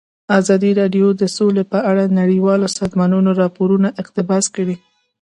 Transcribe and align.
ازادي 0.39 0.71
راډیو 0.81 1.07
د 1.21 1.23
سوله 1.37 1.63
په 1.71 1.79
اړه 1.89 2.03
د 2.05 2.11
نړیوالو 2.21 2.67
سازمانونو 2.79 3.29
راپورونه 3.41 3.87
اقتباس 4.01 4.45
کړي. 4.55 4.75